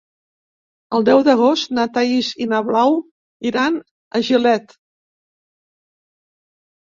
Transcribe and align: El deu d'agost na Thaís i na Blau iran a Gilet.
El 0.99 1.03
deu 1.09 1.19
d'agost 1.25 1.73
na 1.79 1.83
Thaís 1.97 2.29
i 2.45 2.47
na 2.53 2.61
Blau 2.69 2.97
iran 3.49 3.77
a 4.21 4.21
Gilet. 4.29 4.75